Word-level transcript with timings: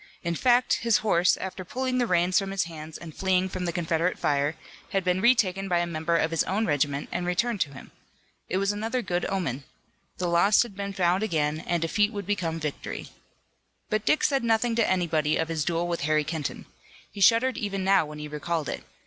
In 0.23 0.33
fact 0.33 0.79
his 0.81 0.97
horse, 1.05 1.37
after 1.37 1.63
pulling 1.63 1.99
the 1.99 2.07
reins 2.07 2.39
from 2.39 2.49
his 2.49 2.63
hands 2.63 2.97
and 2.97 3.15
fleeing 3.15 3.47
from 3.49 3.65
the 3.65 3.71
Confederate 3.71 4.17
fire, 4.17 4.55
had 4.93 5.03
been 5.03 5.21
retaken 5.21 5.69
by 5.69 5.77
a 5.77 5.85
member 5.85 6.17
of 6.17 6.31
his 6.31 6.43
own 6.45 6.65
regiment 6.65 7.07
and 7.11 7.23
returned 7.27 7.61
to 7.61 7.73
him. 7.75 7.91
It 8.49 8.57
was 8.57 8.71
another 8.71 9.03
good 9.03 9.27
omen. 9.29 9.63
The 10.17 10.25
lost 10.27 10.63
had 10.63 10.75
been 10.75 10.93
found 10.93 11.21
again 11.21 11.59
and 11.59 11.83
defeat 11.83 12.11
would 12.13 12.25
become 12.25 12.59
victory. 12.59 13.09
But 13.91 14.03
Dick 14.03 14.23
said 14.23 14.43
nothing 14.43 14.73
to 14.77 14.89
anybody 14.89 15.37
of 15.37 15.49
his 15.49 15.63
duel 15.63 15.87
with 15.87 16.01
Harry 16.01 16.23
Kenton. 16.23 16.65
He 17.11 17.21
shuddered 17.21 17.57
even 17.59 17.83
now 17.83 18.07
when 18.07 18.17
he 18.17 18.27
recalled 18.27 18.69
it. 18.69 18.83